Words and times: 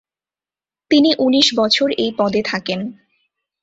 তিনি 0.91 1.09
উনিশ 1.17 1.47
বছর 1.57 1.87
এই 1.97 2.11
পদে 2.17 2.41
থাকেন। 2.45 2.79